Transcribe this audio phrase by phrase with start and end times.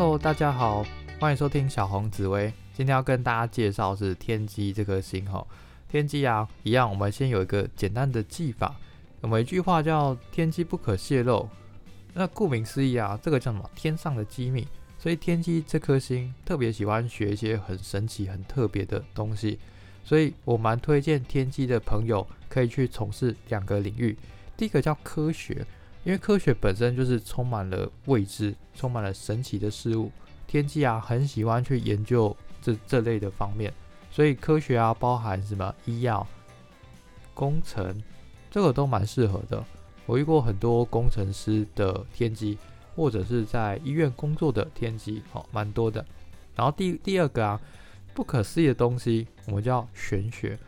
[0.00, 0.82] Hello，大家好，
[1.18, 2.50] 欢迎收听小红紫薇。
[2.72, 5.46] 今天要跟大家介绍是天机这颗星哈。
[5.90, 8.74] 天机啊，一样，我们先有一个简单的记法。
[9.20, 11.46] 我们一句话叫“天机不可泄露”。
[12.14, 13.70] 那顾名思义啊，这个叫什么？
[13.74, 14.66] 天上的机密。
[14.98, 19.58] 所以天机这颗星特别喜欢学一些很神奇、很特别的东西。
[20.02, 24.16] 所以我蛮推荐天机的朋友可以去从事两个领域。
[24.56, 25.66] 第一个叫科学。
[26.02, 30.10] 因为科学本身就是充满了未知、充满了神奇的事物，
[30.46, 33.72] 天机啊很喜欢去研究这这类的方面，
[34.10, 36.26] 所以科学啊包含什么医药、
[37.34, 38.02] 工程，
[38.50, 39.62] 这个都蛮适合的。
[40.06, 42.58] 我遇过很多工程师的天机，
[42.96, 46.04] 或者是在医院工作的天机，好蛮多的。
[46.56, 47.60] 然后第第二个啊，
[48.14, 50.58] 不可思议的东西，我们叫玄学。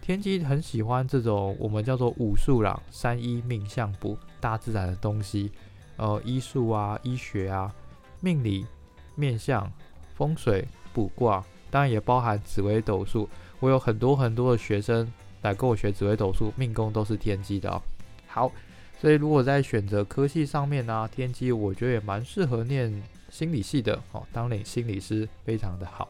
[0.00, 5.52] 天机很喜欢这种我们叫做武术啦、三一命相卜、大自然的东西，
[5.96, 7.72] 呃，医术啊、医学啊、
[8.20, 8.66] 命理、
[9.14, 9.70] 面相、
[10.14, 13.28] 风水、卜卦，当然也包含紫微斗数。
[13.60, 15.06] 我有很多很多的学生
[15.42, 17.80] 来跟我学紫微斗数，命宫都是天机的哦。
[18.26, 18.50] 好，
[18.98, 22.90] 所以如果在选择科系上面呢，天机我觉得也蛮适合念
[23.28, 26.08] 心理系的哦，当领心理师非常的好。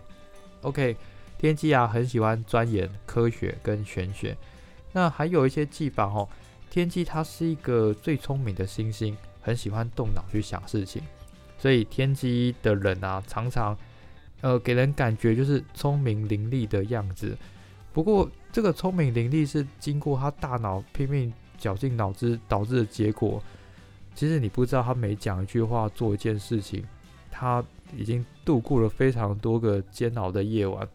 [0.62, 0.96] OK。
[1.40, 4.36] 天机啊，很喜欢钻研科学跟玄学。
[4.92, 6.28] 那还有一些技法哦。
[6.68, 11.00] 天机它是一个最聪明的星星，很喜欢动脑去想事情。
[11.56, 13.74] 所以天机的人啊，常常
[14.42, 17.34] 呃给人感觉就是聪明伶俐的样子。
[17.94, 23.42] 不过这个聪明伶俐是经过他大脑拼命绞尽脑汁导致的结果。
[24.14, 26.84] 其实你不知道，他每讲一句话做一件事情，
[27.30, 27.64] 他
[27.96, 30.86] 已经度过了非常多个煎熬的夜晚。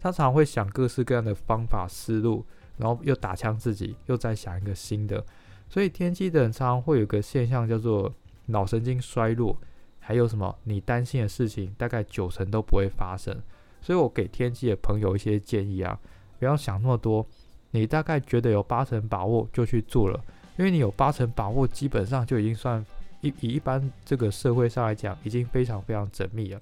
[0.00, 2.44] 他常会想各式各样的方法思路，
[2.76, 5.24] 然后又打枪自己，又再想一个新的。
[5.68, 8.12] 所以天机的人常常会有个现象叫做
[8.46, 9.56] 脑神经衰弱，
[9.98, 13.36] 还有什么你担心的事情，大概九成都不会发生。
[13.80, 15.98] 所以我给天机的朋友一些建议啊，
[16.38, 17.26] 不要想那么多，
[17.72, 20.18] 你大概觉得有八成把握就去做了，
[20.56, 22.84] 因为你有八成把握，基本上就已经算
[23.20, 26.60] 一以一般这个社会上来讲，已经非常非常缜密了。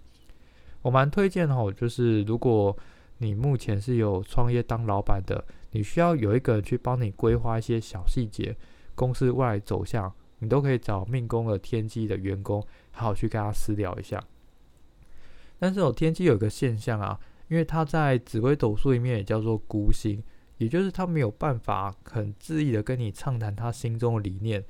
[0.82, 2.76] 我蛮推荐哦，就是如果
[3.18, 8.56] 你目前是有创业当老板的，你需要有一个人去帮你规划一些小细节，
[8.94, 12.60] 公司未来走向，你都可以找命宫的天机的员工，
[12.90, 14.22] 好好去跟他私聊一下。
[15.58, 17.18] 但是，有天机有一个现象啊，
[17.48, 20.22] 因为他在紫微斗数里面也叫做孤星，
[20.58, 24.60] 也就是他没有办法很恣意的跟你畅谈他心中的理念，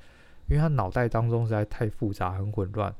[0.47, 2.95] 因为他脑袋当中实在太复杂、很混乱。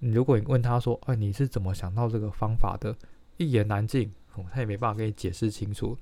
[0.00, 2.94] 如果你问他说：“哎，你是怎么想到这个方法的？”
[3.38, 4.12] 一言难尽。
[4.52, 5.96] 他也没办法跟你解释清楚，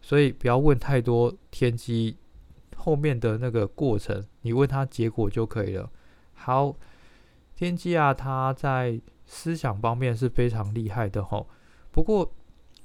[0.00, 2.16] 所以不要问太多天机
[2.76, 5.90] 后面的那个过程，你问他结果就可以了。
[6.34, 6.74] 好，
[7.56, 11.48] 天机啊，他在思想方面是非常厉害的吼。
[11.90, 12.32] 不过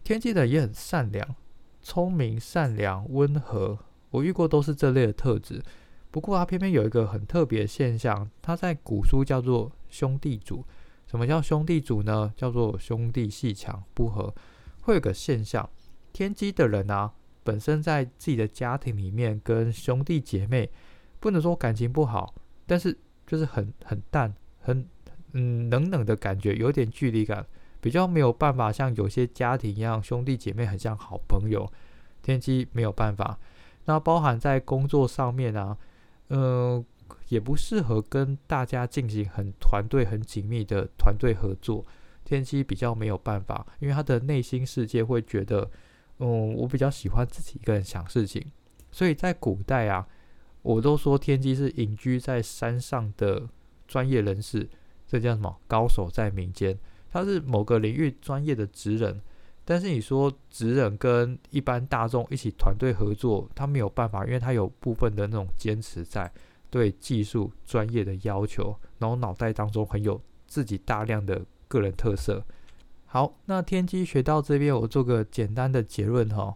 [0.04, 1.36] 天机的也很善良、
[1.82, 3.78] 聪明、善良、温和，
[4.10, 5.62] 我遇过都是这类的特质。
[6.10, 10.66] 不过他偏偏有一个很特别的现象，他在古书叫做兄弟主。
[11.06, 12.34] 什么叫兄弟主呢？
[12.36, 14.34] 叫做兄弟戏强不和。
[14.84, 15.70] 会有个现象，
[16.14, 17.12] 天机的人啊，
[17.44, 20.70] 本身在自己的家庭里面跟兄弟姐妹，
[21.20, 22.34] 不能说感情不好，
[22.66, 24.88] 但是就是很很淡，很
[25.34, 27.46] 嗯冷冷的感觉，有点距离感，
[27.82, 31.70] 比较没有办法像有些家庭一样，兄弟姐妹很像好朋友。
[32.22, 33.38] 天机没有办法，
[33.84, 35.78] 那包含在工作上面啊，
[36.30, 36.82] 嗯，
[37.28, 41.86] 也不适合跟大家进行很团队、很紧密的团队合作。
[42.24, 45.70] 天机比较没有办法，因为他的内心世界会觉得，
[46.20, 48.46] 嗯，我比较喜欢自己一个人想事情。
[48.92, 50.08] 所以在古代啊，
[50.62, 53.48] 我都说天机是隐居在山上的
[53.88, 54.70] 专业人士，
[55.08, 55.58] 这叫什么？
[55.68, 56.78] 高手在民间。
[57.12, 59.22] 他是某个领域专业的职人，
[59.66, 66.32] 但是你说职人跟一般大众一起团队合作，他没有办法，因为他有部分的那种坚持在
[66.70, 71.40] 对技术专业的要求，然后脑袋当中很有自己大量的。
[71.74, 72.46] 个人特色，
[73.08, 76.56] 好，那天机学到这边，我做个简单的结论哈。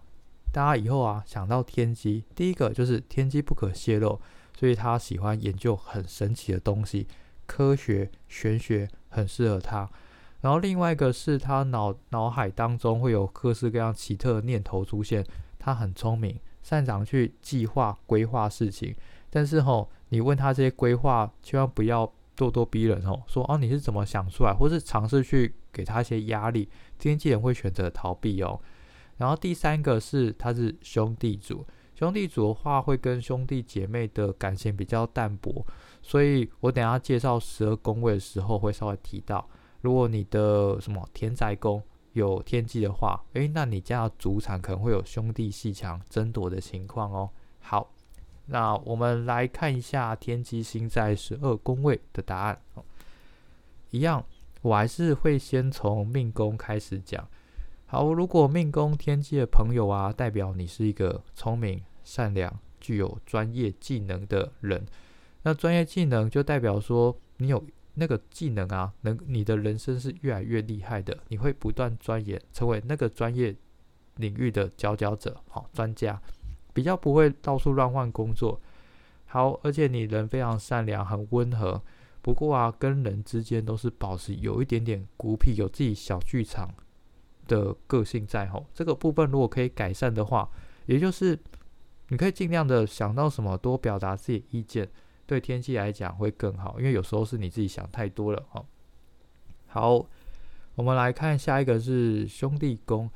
[0.51, 4.21] 大家以后啊想到天机，第一个就是天机不可泄露，
[4.55, 7.07] 所以他喜欢研究很神奇的东西，
[7.47, 9.89] 科学玄学很适合他。
[10.41, 15.25] 然后另外一个是他脑脑海当中会有各式各样奇特的念头出现，
[15.57, 18.95] 他很聪明，擅长去计划规划事情。
[19.31, 22.13] 但是吼，你问他这些规划，千万不要。
[22.37, 26.69] 咄咄逼人哦，说哦你是怎么想出来，或是尝试去给他一些压力，
[26.99, 28.61] 天机人会选择逃避哦。
[29.17, 35.65] 然后第三个是他是兄弟组，兄弟组的话会跟兄弟姐妹的感情比较淡薄，
[36.03, 39.49] 所以我等下介绍十二宫位的时候会稍微提到，
[39.81, 41.81] 如果你的什么田宅宫
[42.13, 47.29] 有天机的话，诶，那你家的主产可能会有兄弟戏强争夺的情况哦。
[47.59, 47.91] 好，
[48.47, 52.59] 那我们来看一下天机星在十二宫位的答案。
[53.91, 54.25] 一样，
[54.61, 57.27] 我还是会先从命宫开始讲。
[57.85, 64.85] 好，如果命宫天机的朋友啊，代表你是一个聪明、善良、具有专业技能的人。
[65.43, 71.17] 那专业技能就代表说，你有那个技能啊，能你的人生是越来越厉害的。
[71.29, 73.55] 你会不断钻研，成为那个专业
[74.15, 76.21] 领域的佼佼者，好专家，
[76.77, 78.61] 比较不会到处乱换工作。
[79.25, 81.81] 好，而且你人非常善良，很温和。
[82.21, 86.69] 不过啊，跟人之间都是保持有一点点孤僻，有自己小剧场。
[87.47, 90.47] 的个性在吼，这个部分如果可以改善的话，
[90.85, 91.39] 也就是
[92.09, 94.87] 你可以尽量的想到什么多表达自己意见，
[95.25, 98.65] 对天气来讲会更好，因为有时候是你自己想太多了哈。
[99.67, 100.05] 好，
[100.75, 103.09] 我们来看下一个是兄弟宫，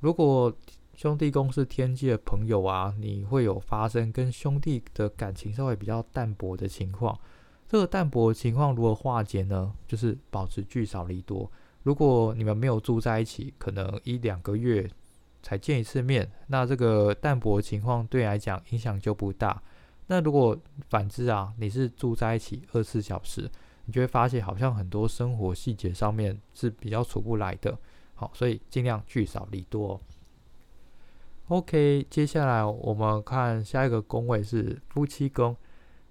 [0.00, 0.54] 如果
[1.00, 7.18] 兄弟宫是天机的朋友啊，你会有发生跟兄弟的感情稍微比较淡薄的情况，
[7.66, 9.72] 这个淡薄情况如何化解呢？
[9.88, 11.50] 就是保持聚少离多。
[11.84, 14.86] 如果你们没有住在一起，可能一两个月
[15.42, 19.62] 才见一次面，那这个淡薄情况对你来讲影响就不大。
[20.08, 20.54] 那如果
[20.90, 23.50] 反之啊，你是住在一起二十四小时，
[23.86, 27.78] 你就会发现好像很多生活细节上面是比较处不来的。
[28.14, 29.98] 好，所以尽量聚少离多。
[31.50, 35.56] OK，接下来我们看下一个宫位是夫妻宫。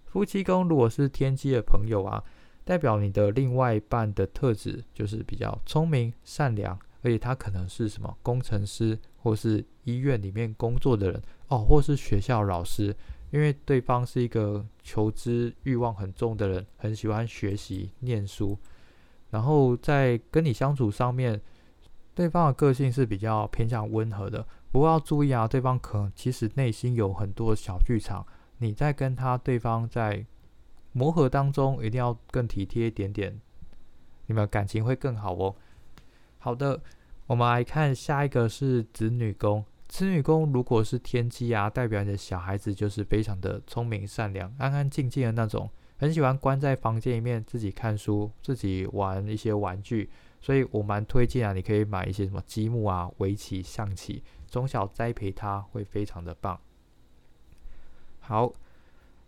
[0.04, 2.22] 夫妻宫如果是天机的朋友啊。
[2.66, 12.96] 代表你的另外一半的特质就是比较聪明、善良，而且他可能是什么工程师，或是医院里面工作的人哦，或是学校老师，
[13.32, 18.56] 因为对方是一个求知欲望很重的人，很喜欢学习、念书，
[19.32, 21.42] 然后在跟你相处上面，
[22.14, 24.46] 对方的个性是比较偏向温和的。
[24.72, 28.26] 不过要注意啊，对方可能其实内心有很多小剧场，
[28.58, 30.26] 你在跟他对方在。
[30.92, 33.40] 磨合当中一定要更体贴一点点，
[34.26, 35.56] 你们感情会更好哦。
[36.40, 36.82] 好的，
[37.28, 39.64] 我们来看下一个是子女宫。
[39.88, 45.70] 子女宫如果是天机啊，代表你的小孩子就是非常的聪明、善良、安安静静的那种，
[46.00, 50.10] 很喜欢关在房间里面自己看书、自己玩一些玩具。
[50.42, 56.60] 所以我蛮推荐啊，你可以买一些什么积木啊、围棋、象棋，从小栽培他会非常的棒。
[58.20, 58.54] 好。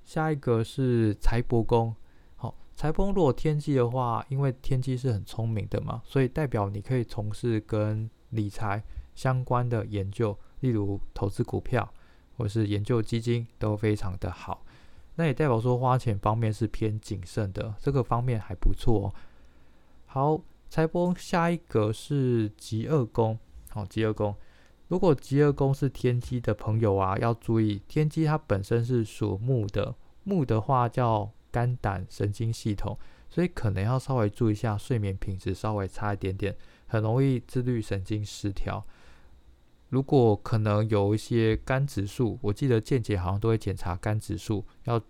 [0.03, 1.95] 下一个是财帛宫，
[2.35, 11.87] 好，财帛如果天机的话，因为天机是很聪明的嘛，所以代表你可以从事跟理财相关的研究，例如投资股票
[12.35, 14.65] 或是研究基金都非常的好。
[15.15, 19.05] 那也代表说花钱方面是偏谨慎的，这个方面还不错。
[19.05, 19.13] 哦
[20.07, 20.41] 好，
[20.71, 23.37] 财帛下一个是极恶宫，
[23.71, 24.33] 好，极恶宫。
[24.87, 32.97] 如果极恶宫是天机的朋友啊，要注意，天机它本身是属木的，木的话叫肝胆神经系统，
[33.29, 36.55] 所以可能要稍微注意一下睡眠品质稍微差一点点，
[36.87, 38.81] 很容易自律神经失调。
[39.89, 45.01] 如果可能有一些肝指数，我记得健检好像都会检查肝指数，要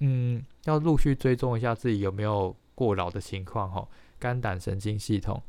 [0.00, 3.88] 嗯要陆续追踪一下自己有没有过劳的情况哈。
[4.22, 5.42] 肝胆神经系统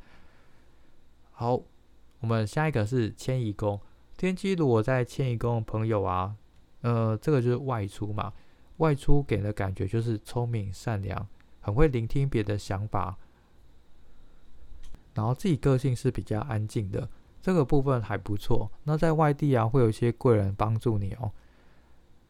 [1.32, 1.62] 好。
[2.22, 3.78] 我们下一个是迁移宫，
[4.16, 6.34] 天机如果在迁移宫的朋友啊，
[6.80, 8.32] 呃，这个就是外出嘛，
[8.78, 11.28] 外出给的感觉就是聪明善良，
[11.60, 13.18] 很会聆听别的想法，
[15.14, 17.10] 然后自己个性是比较安静的，
[17.42, 18.72] 这个部分还不错。
[18.86, 21.30] 那在外地啊，会有一些贵人帮助你哦。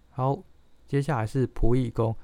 [0.10, 0.42] 好，
[0.88, 2.18] 接下来是仆役宫，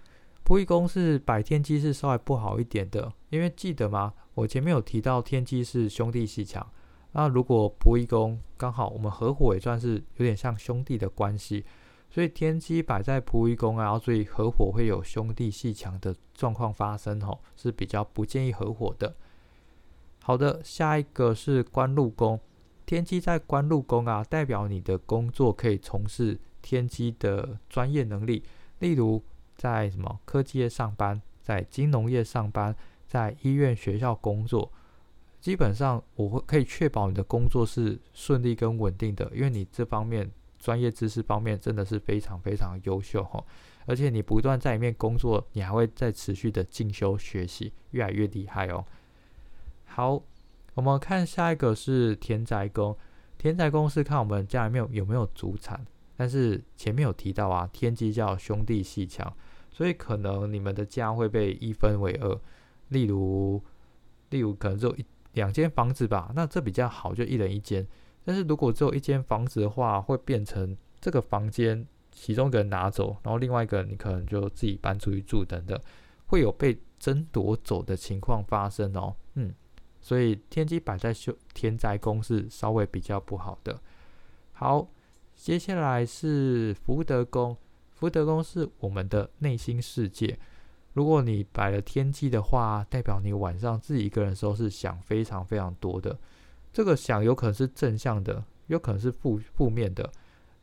[0.49, 4.11] 仆役宫是白天机是稍微不好一点的，因为记得吗？
[4.33, 6.67] 我前面有提到天机是兄弟戏强。
[7.11, 11.63] 那如果仆役宫刚好我们合伙也算是有点像兄弟的关系，
[12.09, 19.15] 所以天机摆在仆役宫啊，所以合伙会有兄弟戏强的状况发生吼，是比较不建议合伙的。
[20.23, 22.39] 好的，下一个是官禄宫，
[22.87, 28.43] 天机在官禄宫啊，代表你的工作可以从事天机的专业能力，
[28.79, 29.23] 例如
[29.59, 32.73] 在什么科技业上班，在金融业上班，
[33.05, 34.71] 在医院、学校工作。
[35.41, 43.43] 基本上我会可以确保你的工作是顺利跟稳定的，因为你这方面专业知识方面真的是非常非常优秀哈，
[43.85, 48.83] 而且你不断在里面工作，你还会在持续的进修学习，越来越厉害哦。
[49.85, 50.21] 好，
[50.73, 52.97] 我们看下一个是田宅宫，
[53.37, 55.85] 田宅宫是看我们家里面有没有祖产，
[56.17, 59.33] 但是前面有提到啊，天机叫兄弟戏强，
[59.79, 62.37] 所以可能你们的家会被一分为二。
[62.89, 63.63] 例如，
[64.29, 67.87] 例如可能只有一两间房子吧，那这比较好，就一人一间。
[68.25, 75.79] 但是如果只有一间房子的话，会变成这个房间其中一个人拿走，然后另外一个人你可能就自己搬出去住等等，
[76.25, 79.15] 会有被争夺走的情况发生哦。
[79.35, 79.53] 嗯，
[80.01, 83.79] 所以天机摆在修天灾宫是稍微比较不好的。
[84.51, 84.89] 好，
[85.37, 87.55] 接下来是福德宫，
[87.99, 90.39] 福德宫是我们的内心世界。
[90.93, 96.17] 如果你摆了天机的话，代表你晚上自己一个人的时候是想非常非常多的。
[96.71, 100.09] 这个想有可能是正向的，有可能是负负面的。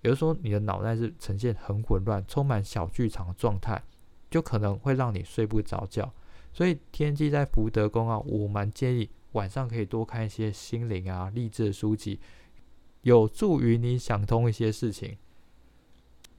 [0.00, 3.82] 比如说你的脑袋是呈现很混乱、充满小剧场的状态，
[4.30, 6.10] 就可能会让你睡不着觉。
[6.54, 12.18] 所以天机在福德宫啊，我蛮建议晚上可以多看一些心灵啊、励志的书籍，
[13.02, 15.18] 有助于你想通一些事情。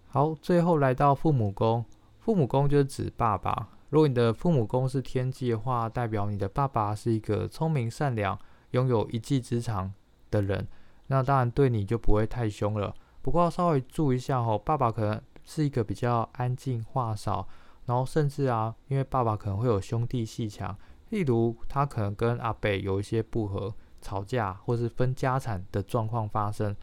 [0.09, 1.83] 好，最后来到父母宫，
[2.19, 3.69] 父母宫就是指爸爸。
[3.89, 8.37] 如果你的父母宫是天机的话，代表你的爸爸是一个聪明善良、
[8.71, 9.93] 拥有一技之长
[10.31, 10.67] 的人，
[11.07, 12.93] 那当然对你就不会太凶了。
[13.21, 17.47] 不过要稍微注意一下哦，爸爸可能是一个比较安静、话少，
[17.85, 20.75] 然后甚至啊，因为爸爸可能会有兄弟戏强，
[21.09, 26.73] 例如他可能跟阿北有一些不和、吵架，或是分家产的状况发生。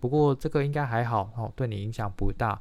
[0.00, 2.60] 不过这个应该还好哦，对你影响不大。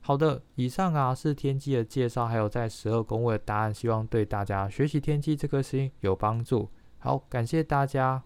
[0.00, 6.68] 好的，以上啊是天机的介绍，还有在十二宫位的答案，希望对大家学习天机这颗星有帮助。
[6.98, 8.22] 好，感谢大家。